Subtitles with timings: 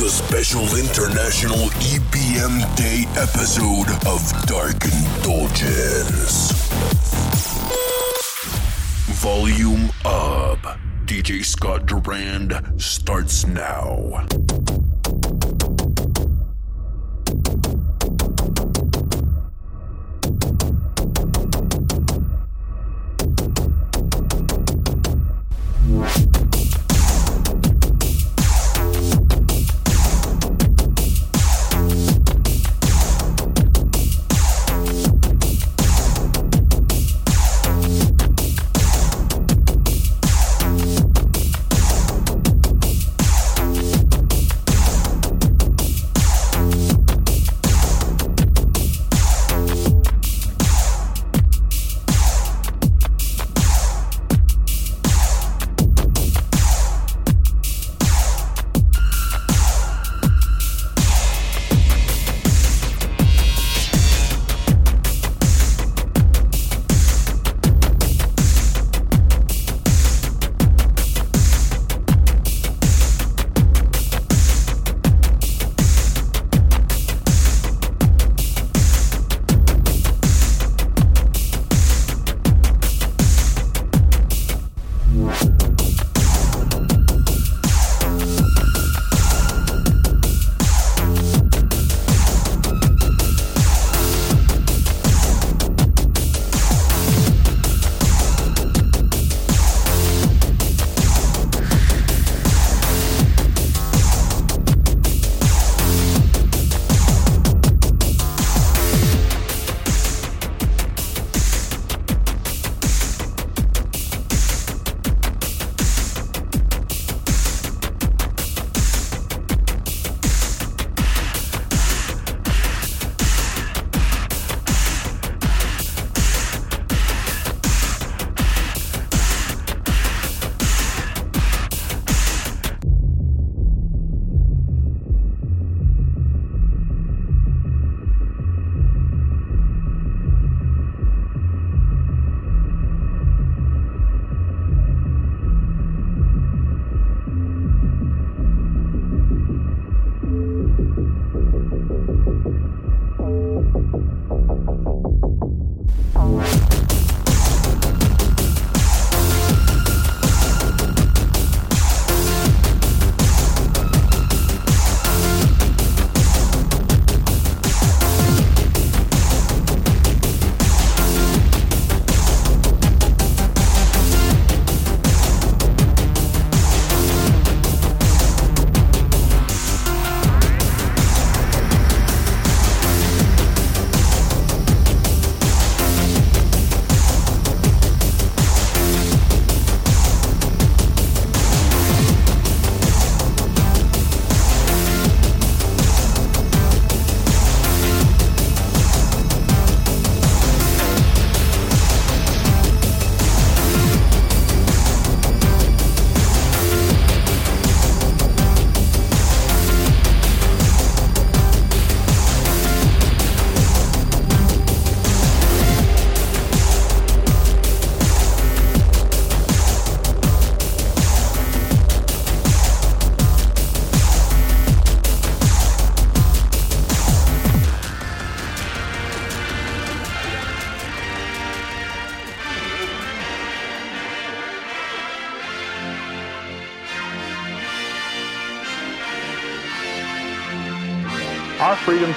[0.00, 6.52] a special international EBM Day episode of Dark Indulgence.
[9.22, 10.78] Volume up.
[11.06, 14.26] DJ Scott Durand starts now.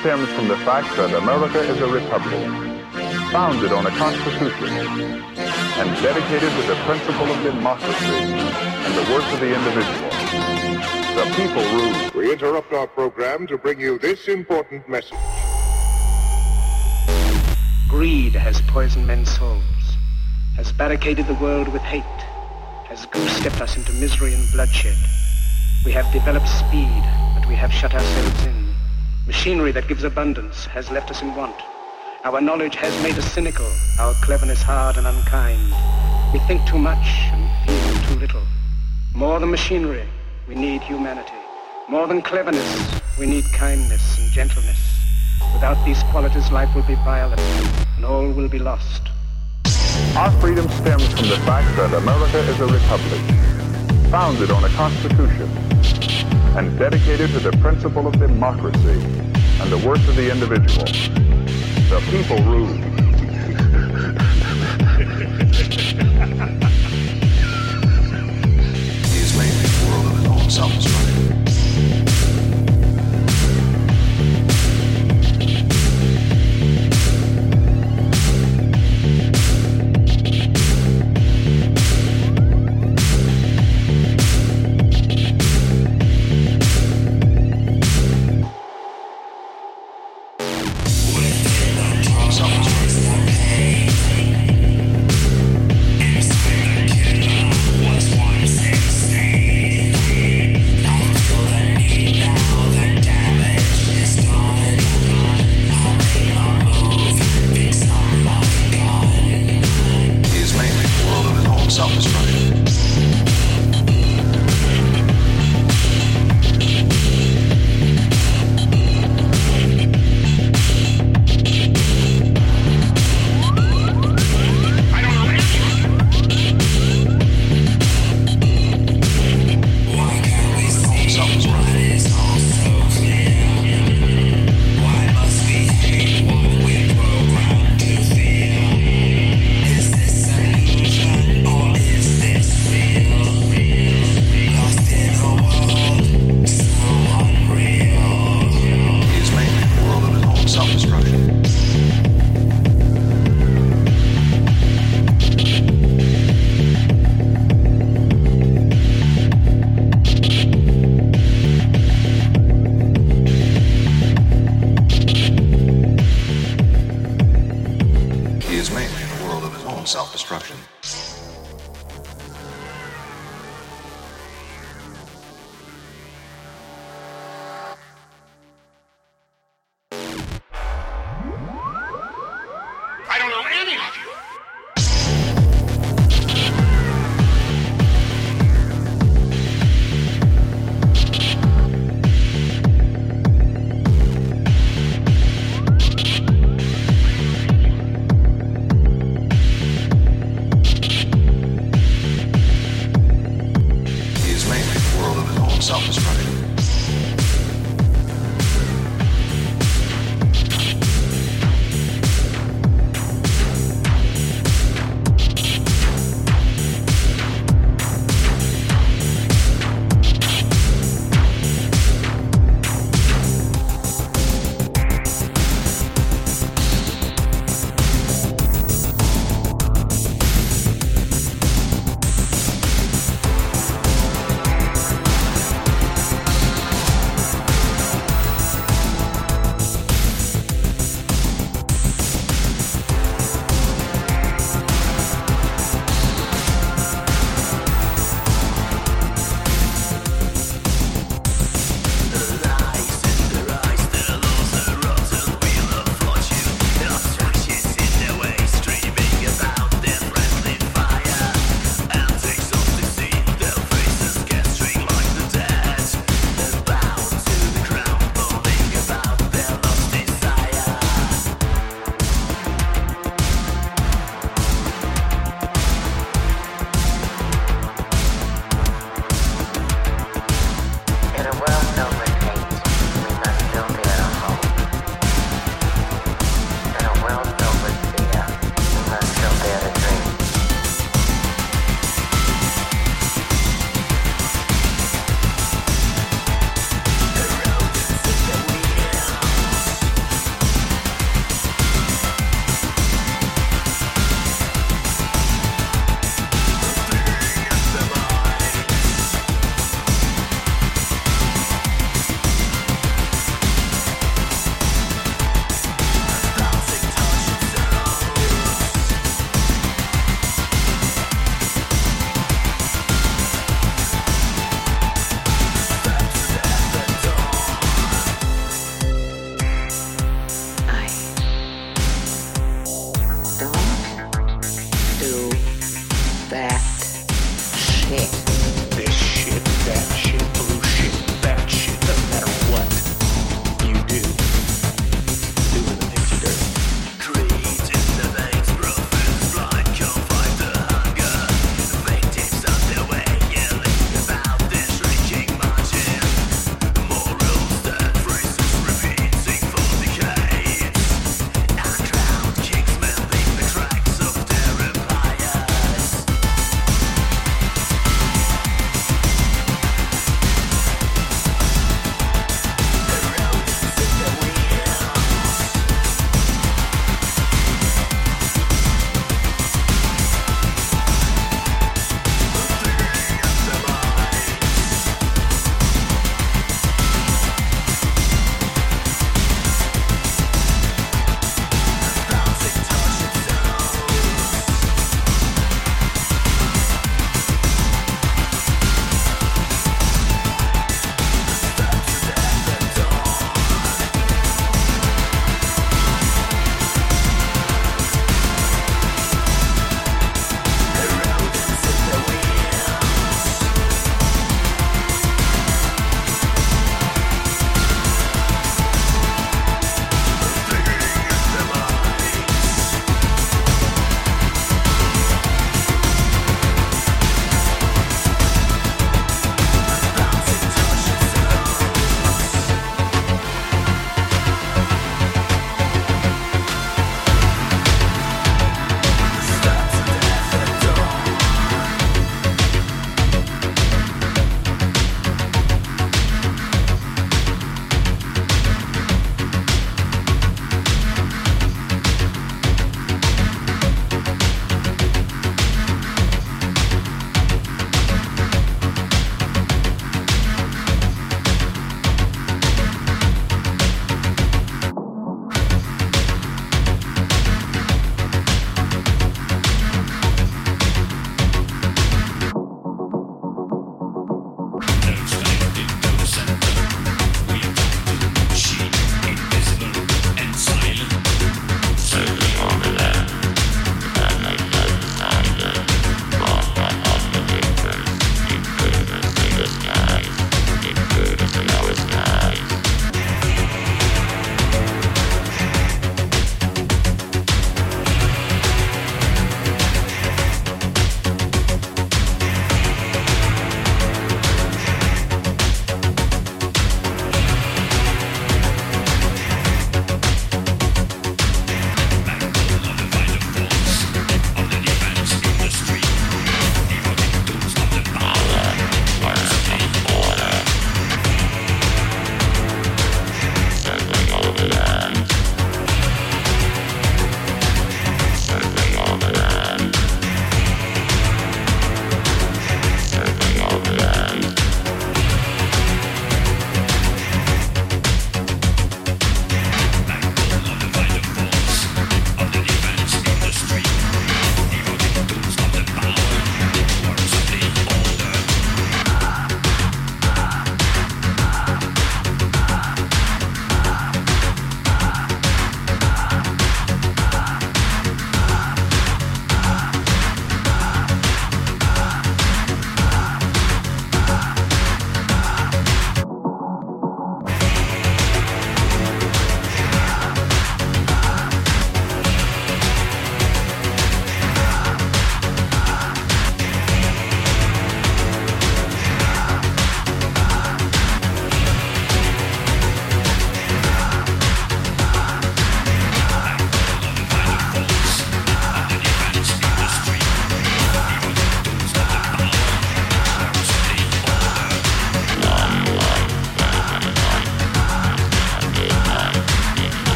[0.00, 2.40] Stems from the fact that America is a republic,
[3.30, 9.40] founded on a constitution, and dedicated to the principle of democracy and the worth of
[9.40, 10.10] the individual.
[11.16, 12.10] The people rule.
[12.14, 15.18] We interrupt our program to bring you this important message.
[17.86, 19.98] Greed has poisoned men's souls,
[20.56, 22.22] has barricaded the world with hate,
[22.88, 24.96] has goose-stepped us into misery and bloodshed.
[25.84, 27.04] We have developed speed,
[27.34, 28.59] but we have shut ourselves in.
[29.26, 31.54] Machinery that gives abundance has left us in want.
[32.24, 35.74] Our knowledge has made us cynical, our cleverness hard and unkind.
[36.32, 38.42] We think too much and feel too little.
[39.14, 40.08] More than machinery,
[40.48, 41.34] we need humanity.
[41.88, 44.78] More than cleverness, we need kindness and gentleness.
[45.52, 47.40] Without these qualities, life will be violent
[47.96, 49.02] and all will be lost.
[50.16, 56.19] Our freedom stems from the fact that America is a republic, founded on a constitution
[56.56, 59.00] and dedicated to the principle of democracy
[59.60, 60.84] and the worth of the individual.
[61.88, 62.66] The people rule.
[69.06, 70.99] the Islamic world and all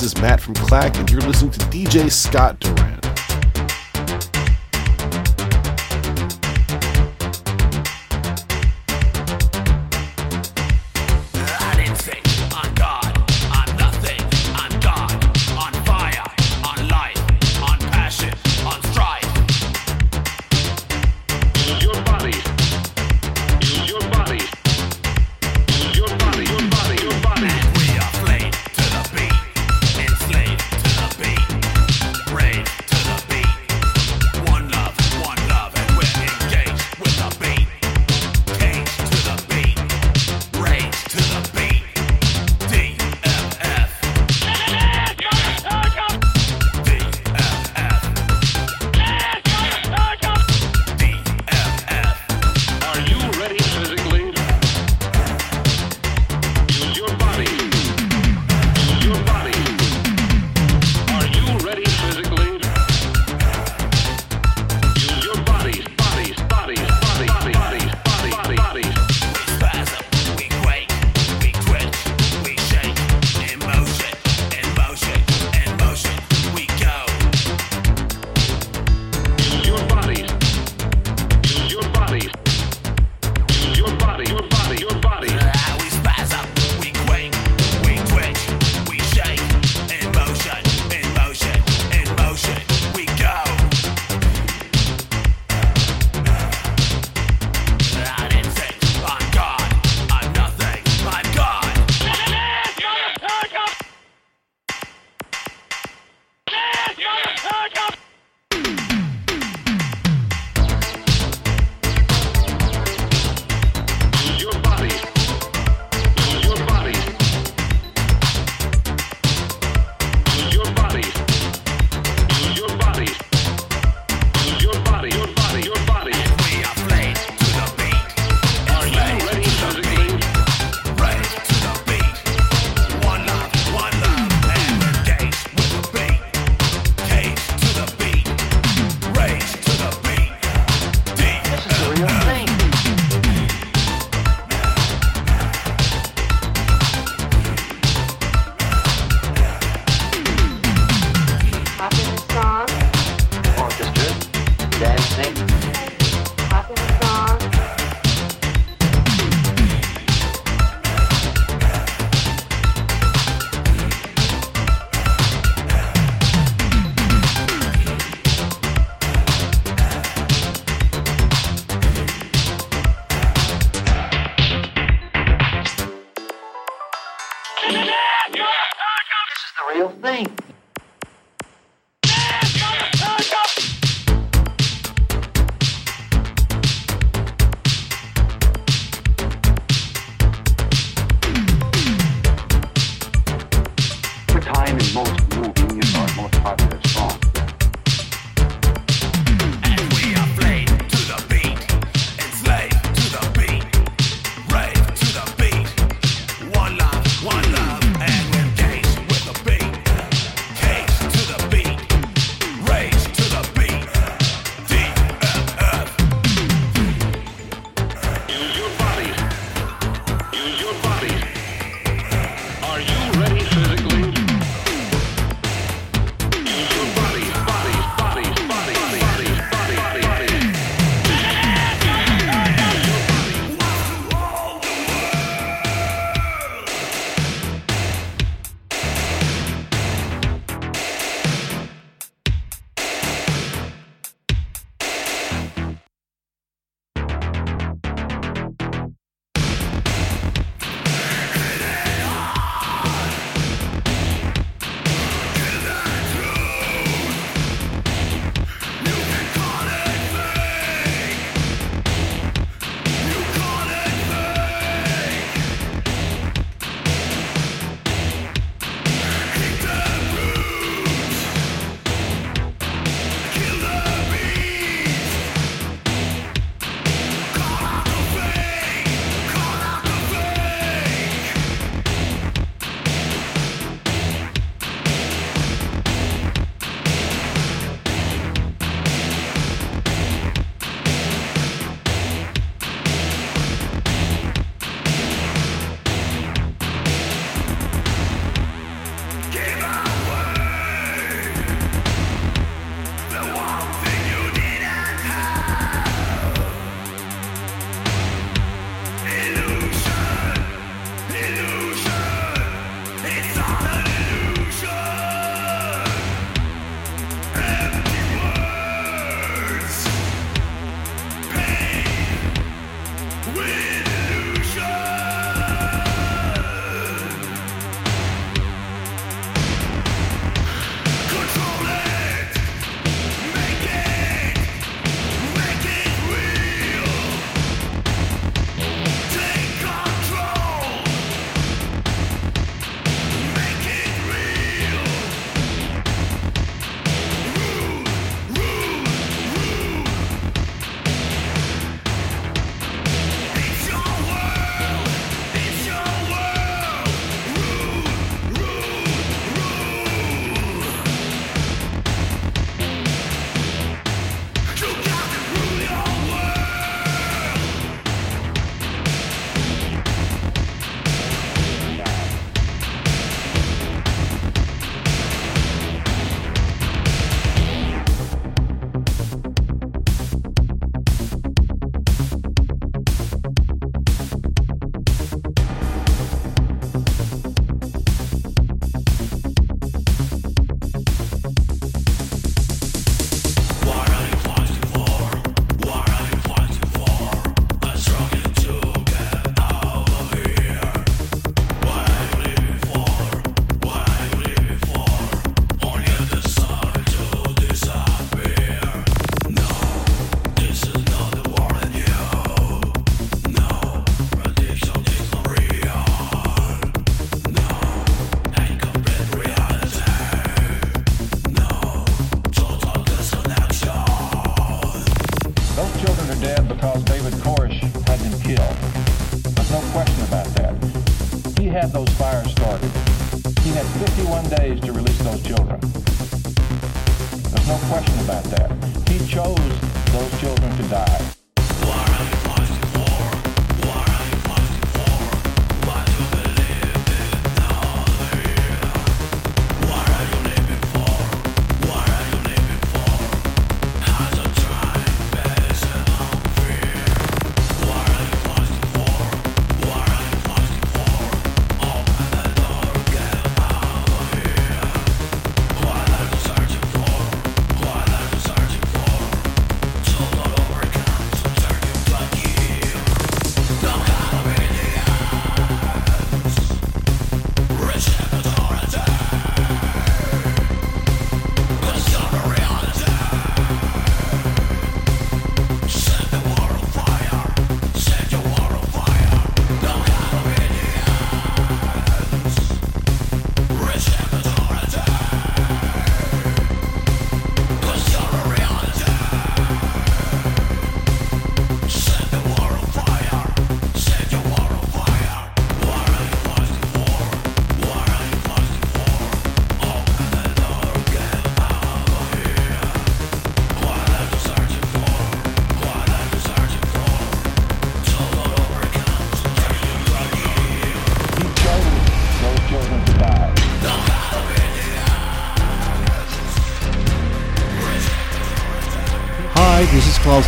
[0.00, 2.79] This is Matt from Klack, and you're listening to DJ Scott Durand.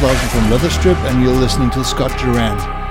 [0.03, 2.82] Larsen from Leaetherstrip, and you're listening to Scott Durand.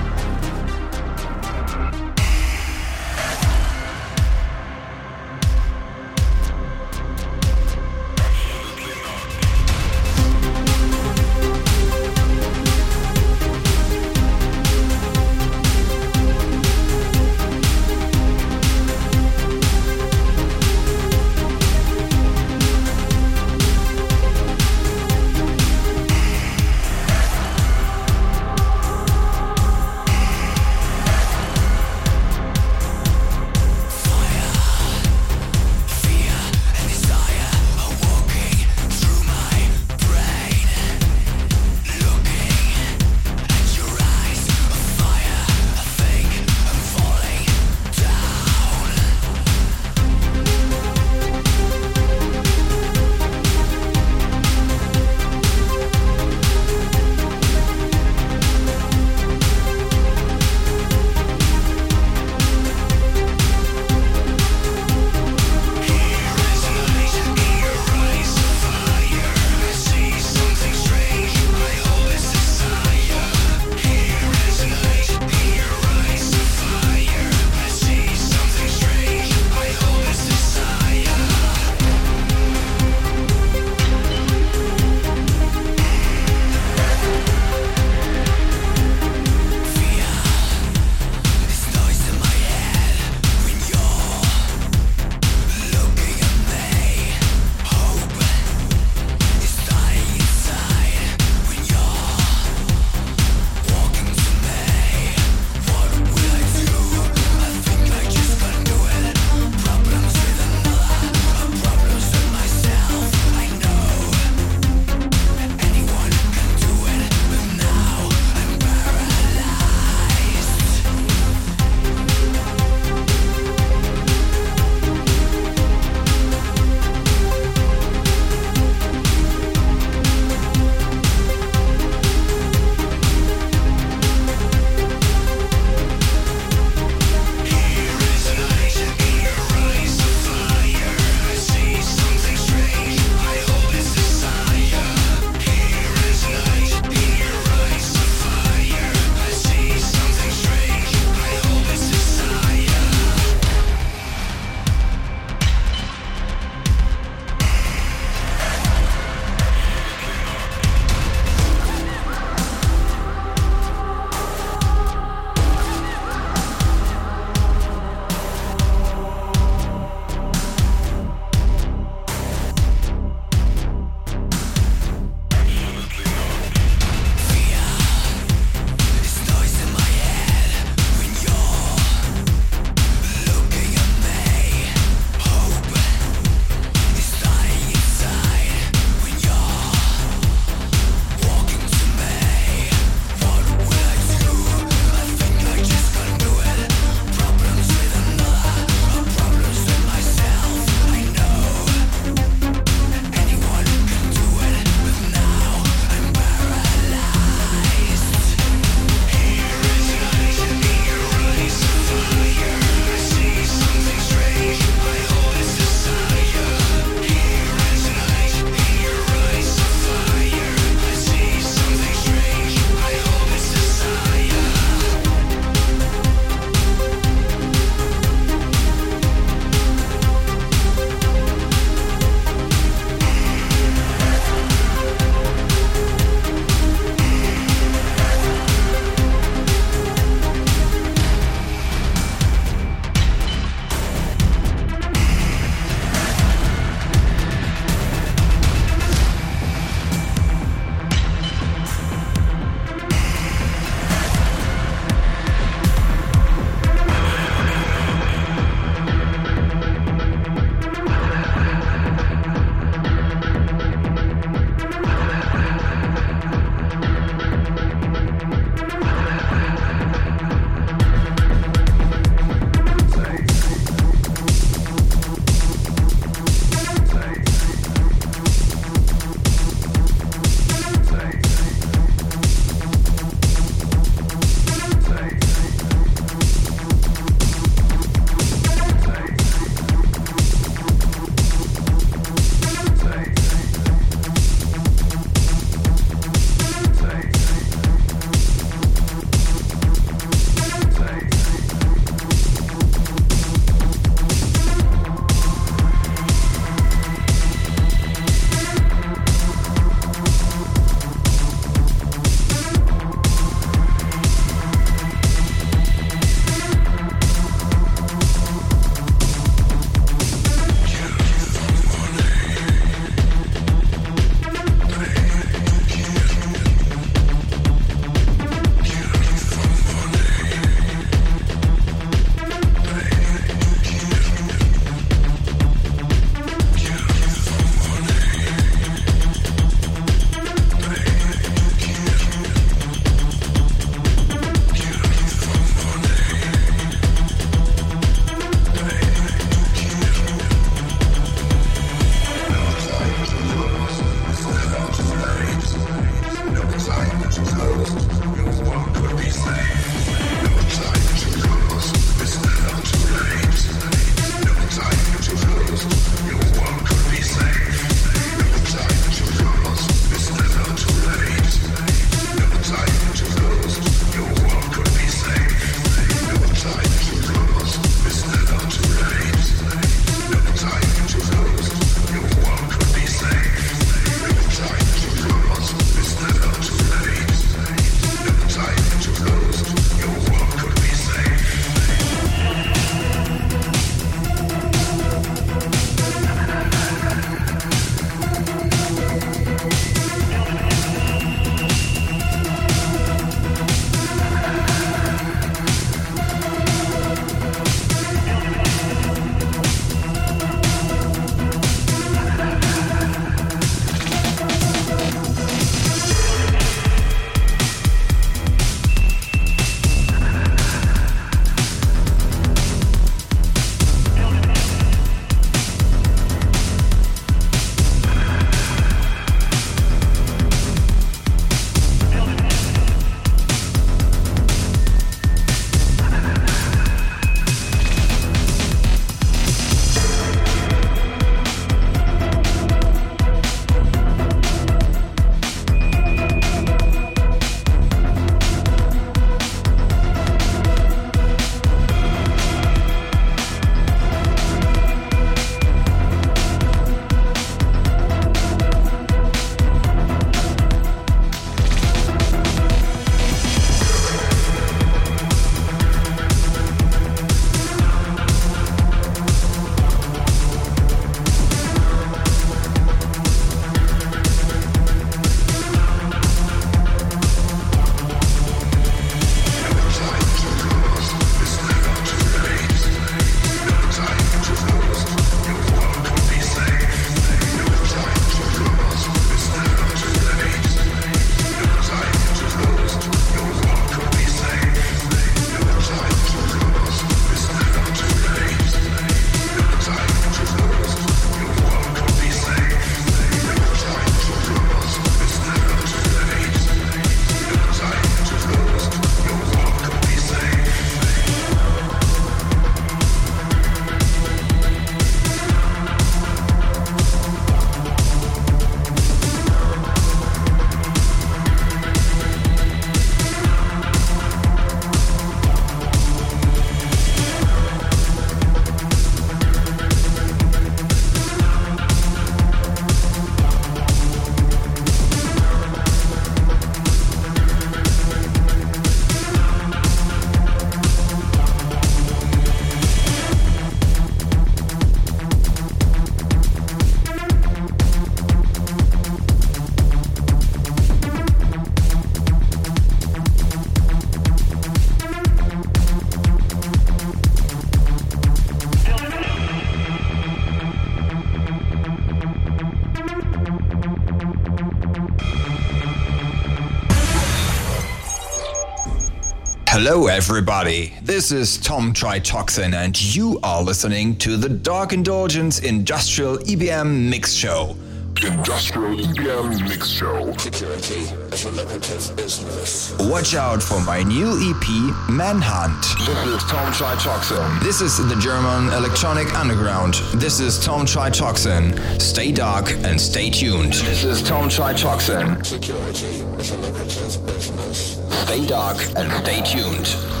[569.63, 570.73] Hello, everybody.
[570.81, 577.13] This is Tom Tritoxin, and you are listening to the Dark Indulgence Industrial EBM Mix
[577.13, 577.55] Show.
[578.03, 580.17] Industrial EBM Mix Show.
[580.17, 580.79] Security
[581.13, 582.75] is a lucrative business.
[582.79, 585.61] Watch out for my new EP, Manhunt.
[585.85, 587.43] This is Tom Tritoxin.
[587.43, 589.75] This is the German Electronic Underground.
[589.93, 591.79] This is Tom Tritoxin.
[591.79, 593.53] Stay dark and stay tuned.
[593.53, 595.23] This is Tom Tritoxin.
[595.23, 595.85] Security
[596.19, 597.80] is a lucrative business.
[598.05, 600.00] Stay dark and stay tuned.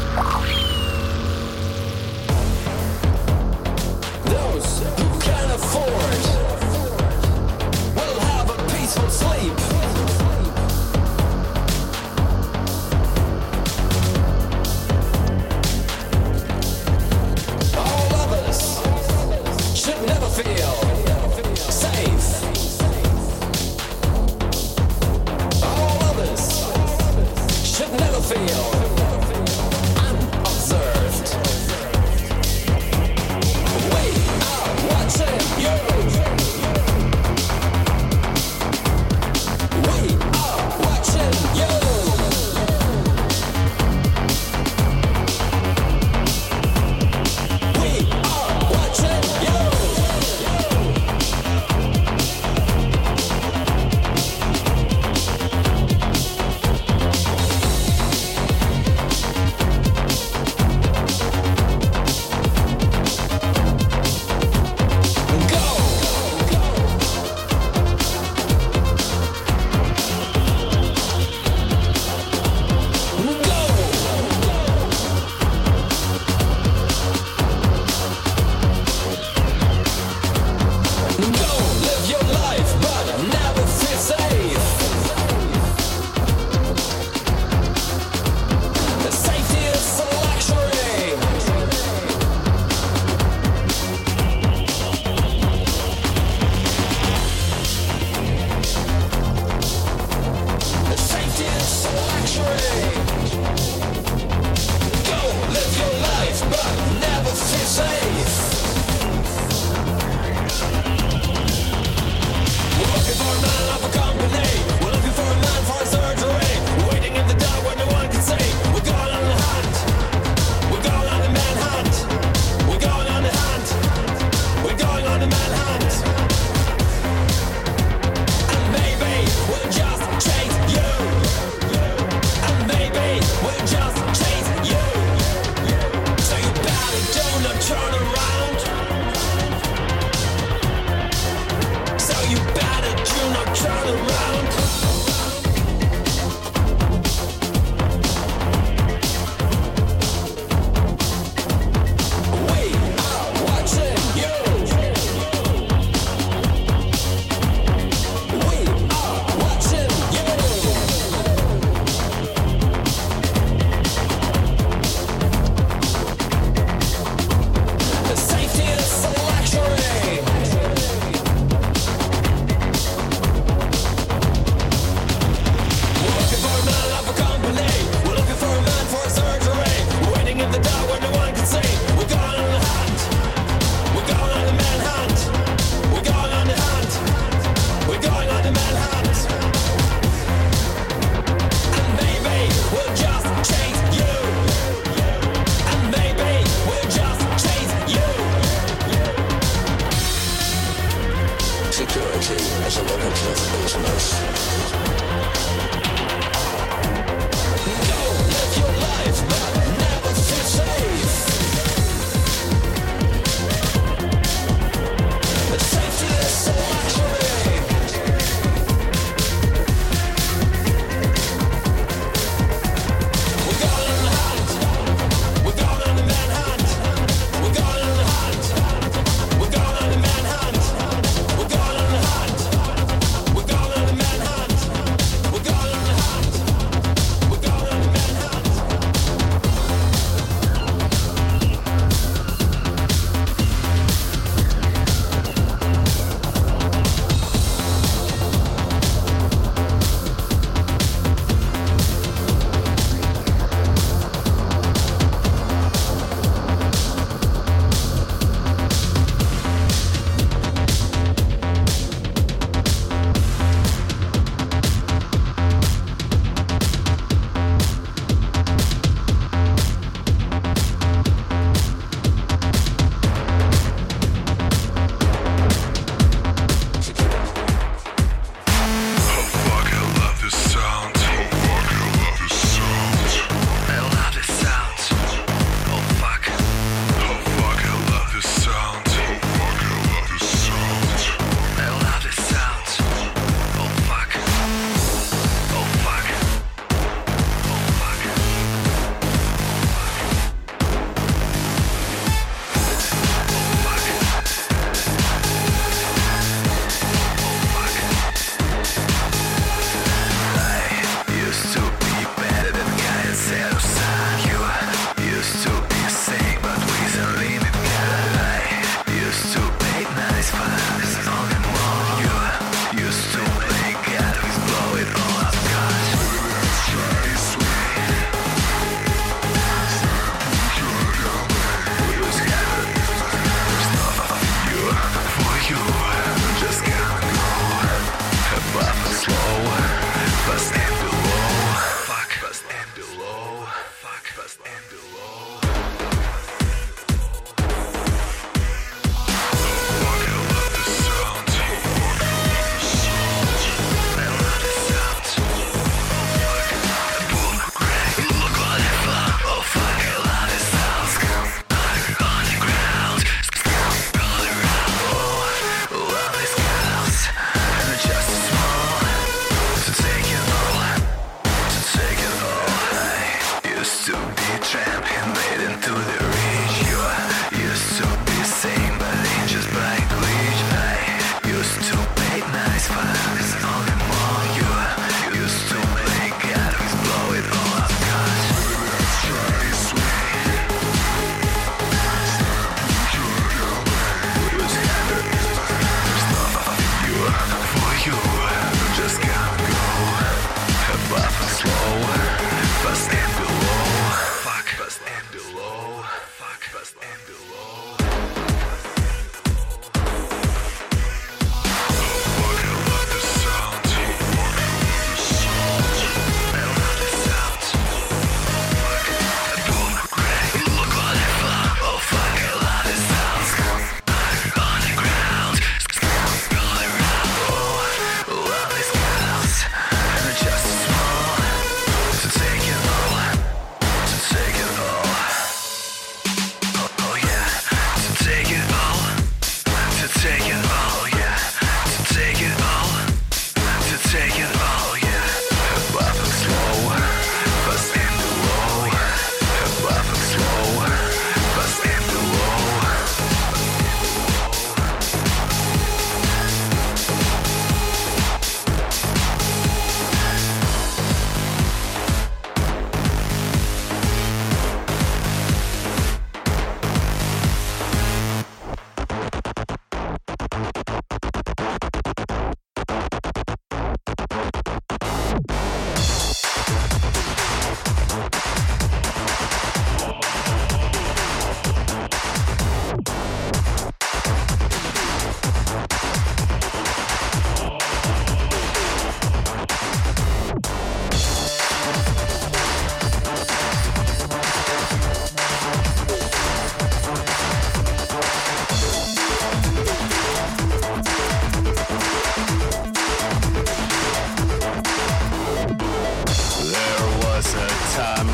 [507.71, 508.10] Time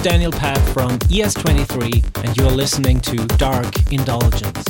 [0.00, 4.67] Daniel Pat from ES23, and you're listening to Dark Indulgence.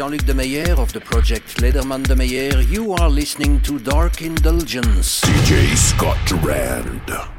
[0.00, 2.62] Jean-Luc De Meyer of the project Lederman de Meyer.
[2.62, 5.20] You are listening to Dark Indulgence.
[5.20, 7.29] DJ Scott Durand.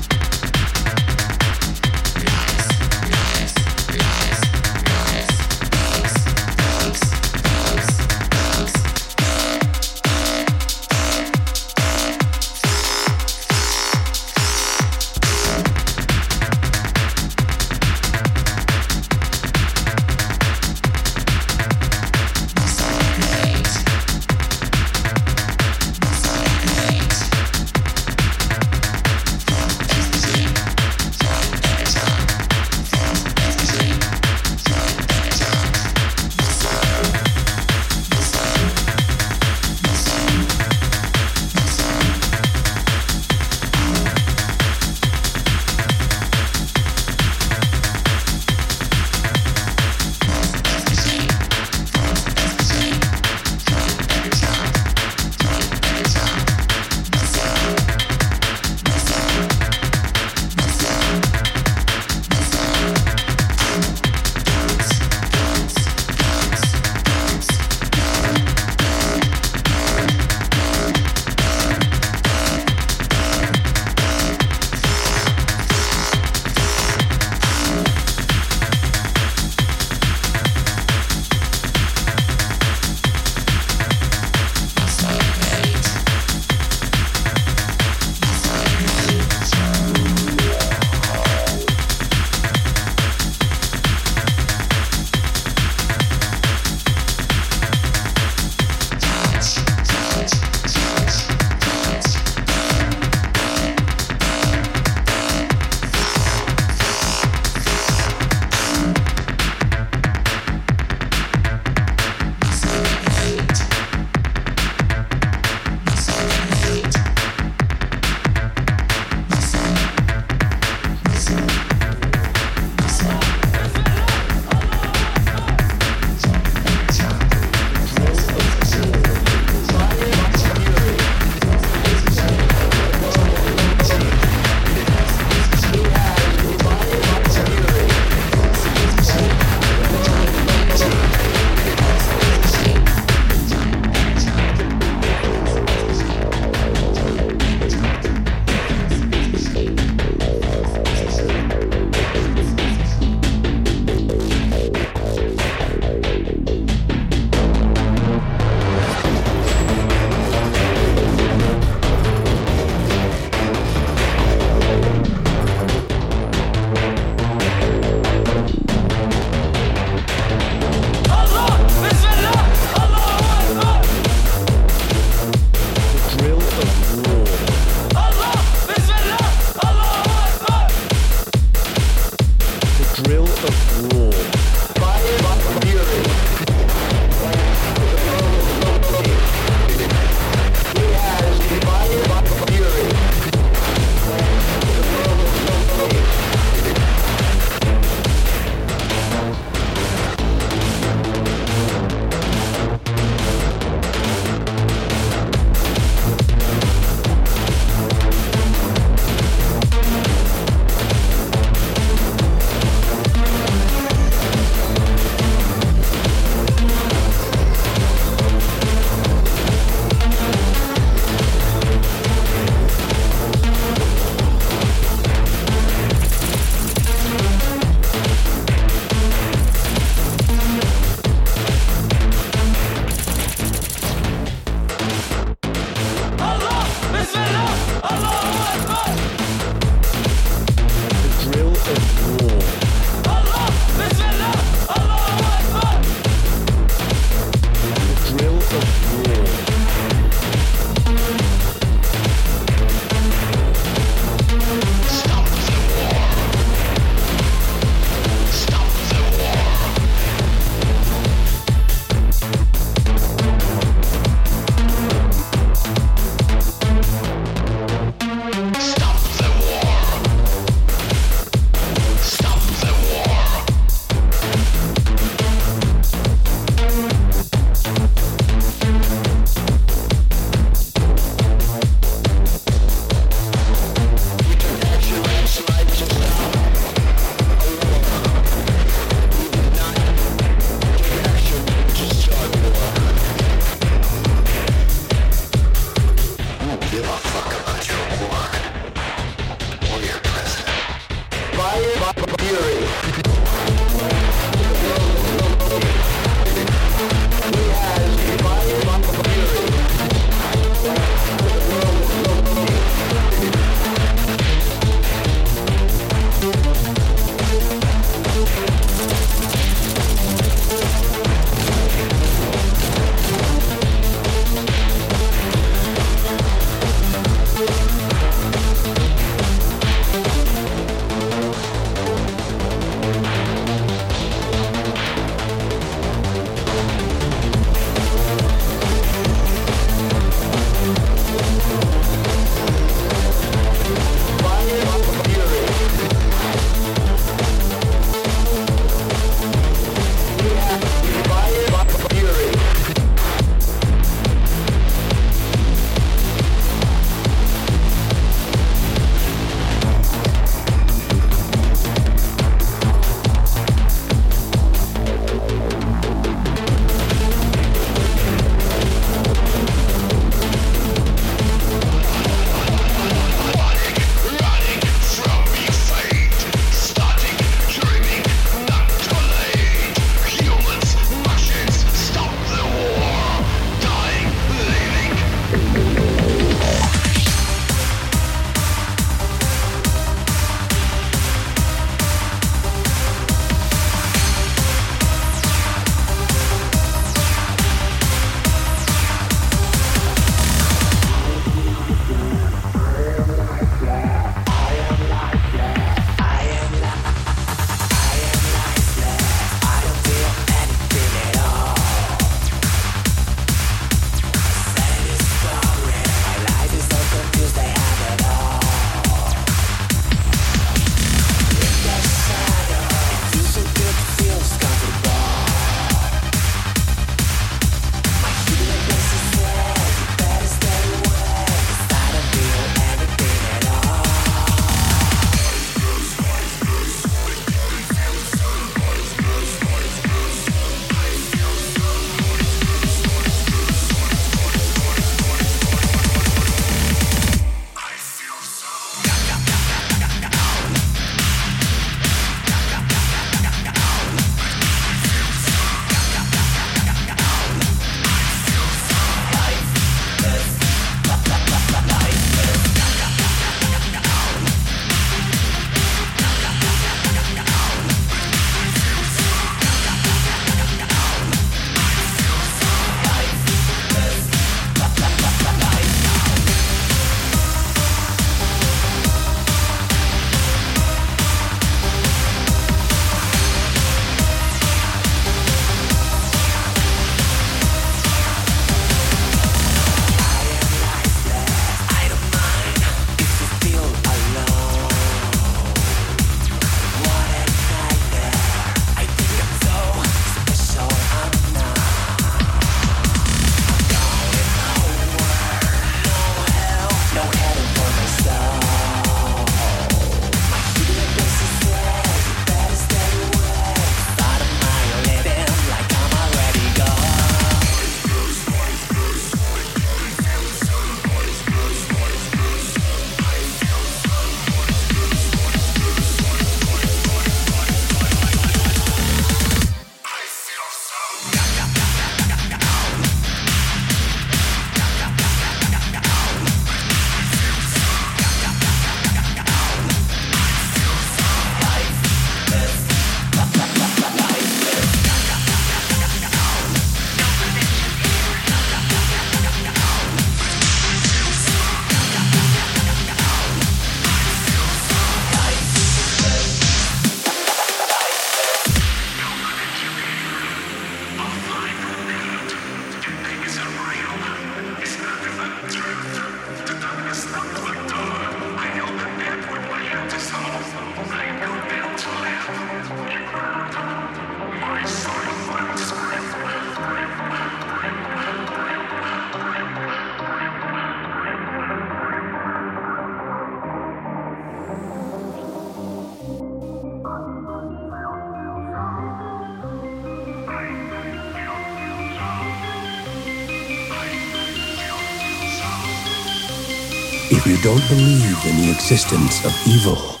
[597.54, 600.00] Don't believe in the existence of evil,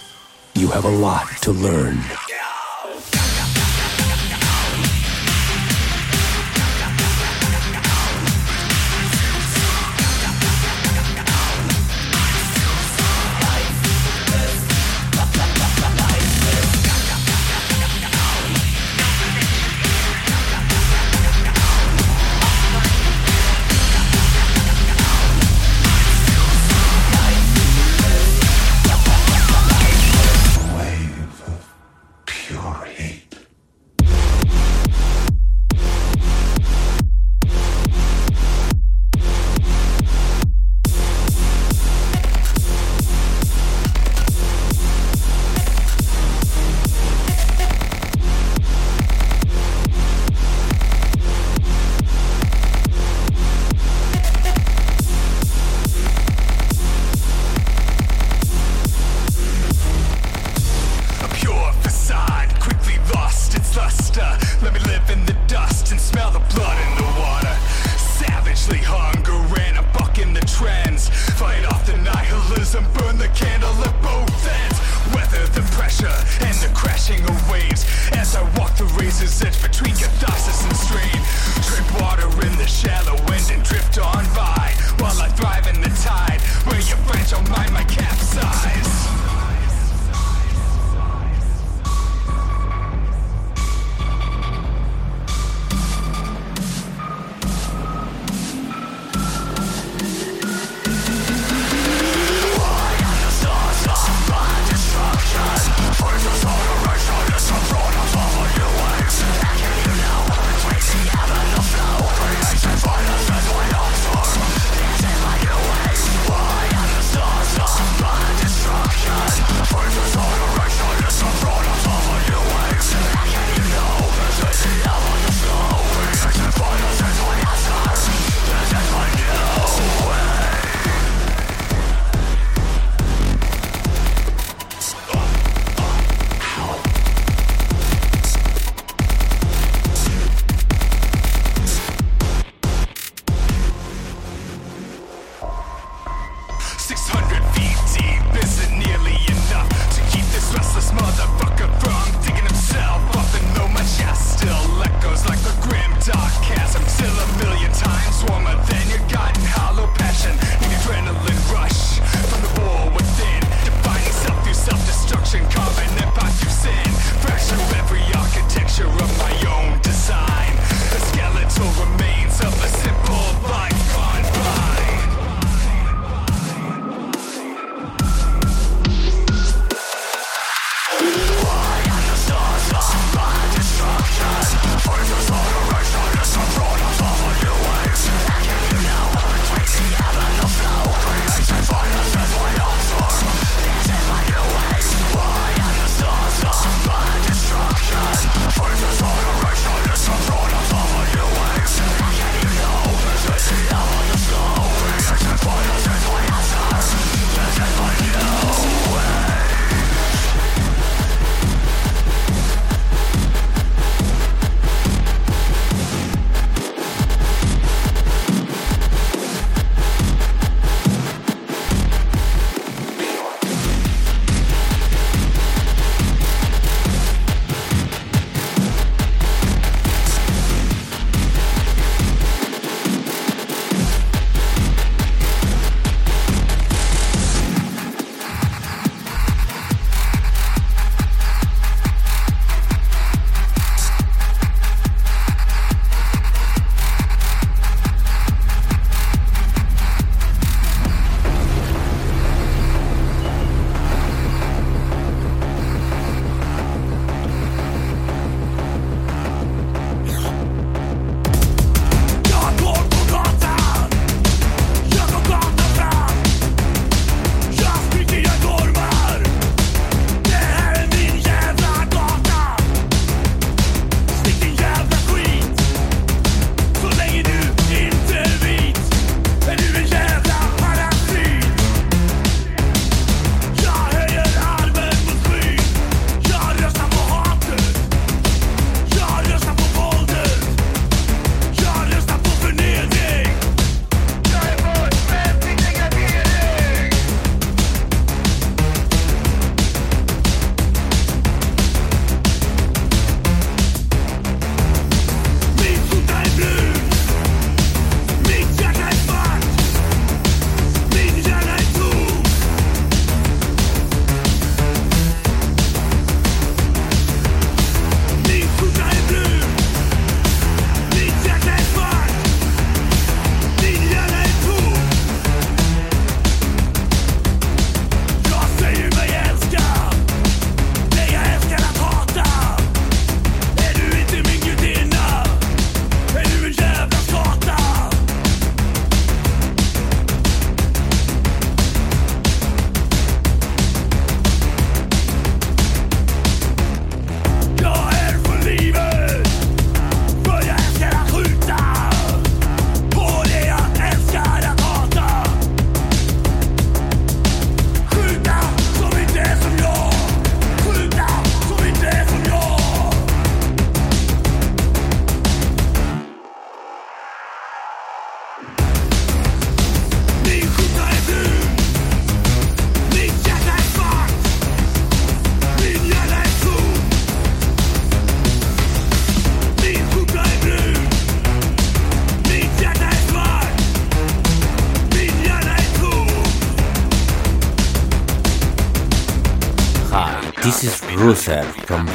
[0.54, 2.23] you have a lot to learn.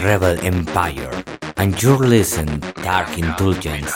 [0.04, 1.24] Rebel Empire,
[1.58, 3.94] and you're listening Dark Indulgence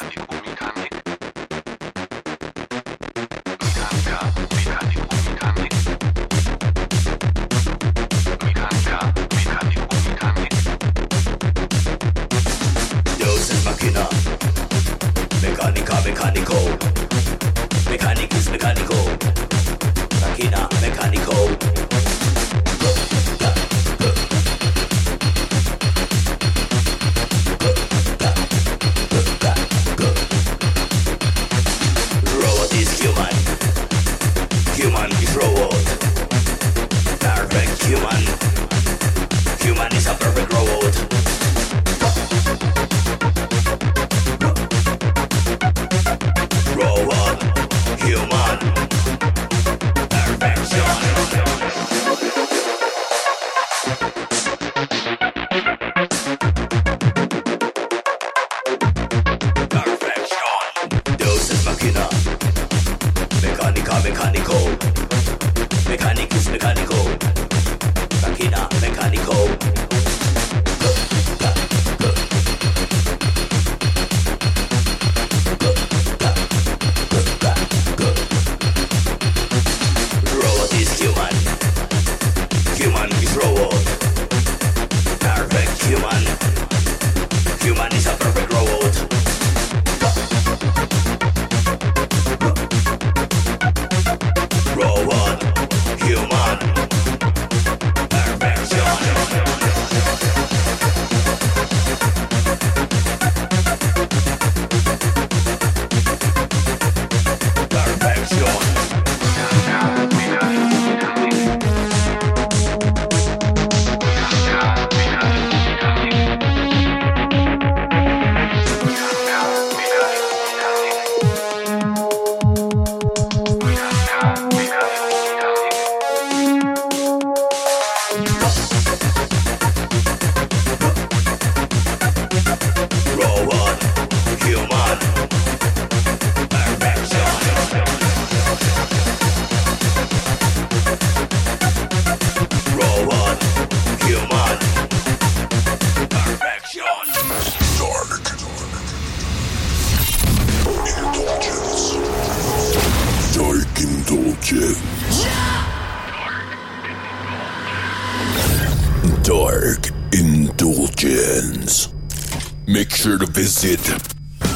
[163.63, 163.79] Acid.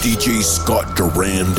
[0.03, 1.55] DJ Scott Durand.